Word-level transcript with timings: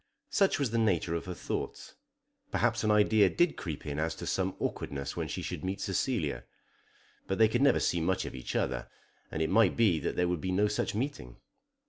Such 0.31 0.57
was 0.57 0.71
the 0.71 0.79
nature 0.79 1.13
of 1.13 1.25
her 1.25 1.35
thoughts. 1.35 1.93
Perhaps 2.49 2.83
an 2.83 2.89
idea 2.89 3.29
did 3.29 3.55
creep 3.55 3.85
in 3.85 3.99
as 3.99 4.15
to 4.15 4.25
some 4.25 4.55
awkwardness 4.57 5.15
when 5.15 5.27
she 5.27 5.43
should 5.43 5.63
meet 5.63 5.79
Cecilia. 5.79 6.43
But 7.27 7.37
they 7.37 7.47
could 7.47 7.61
never 7.61 7.79
see 7.79 8.01
much 8.01 8.25
of 8.25 8.33
each 8.33 8.55
other, 8.55 8.89
and 9.29 9.43
it 9.43 9.49
might 9.51 9.77
be 9.77 9.99
that 9.99 10.15
there 10.15 10.27
would 10.27 10.41
be 10.41 10.51
no 10.51 10.67
such 10.67 10.95
meeting. 10.95 11.35